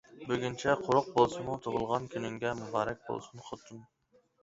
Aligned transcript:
بۈگۈنچە 0.29 0.73
قۇرۇق 0.87 1.11
بولسىمۇ 1.19 1.59
تۇغۇلغان 1.67 2.09
كۈنۈڭگە 2.17 2.57
مۇبارەك 2.65 3.07
بولسۇن 3.11 3.49
خوتۇن! 3.53 3.89